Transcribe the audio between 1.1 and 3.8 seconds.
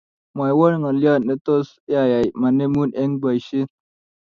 netos yaiya manemun eng boishet